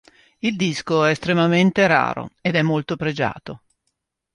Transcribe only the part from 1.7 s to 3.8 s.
raro, ed è molto pregiato.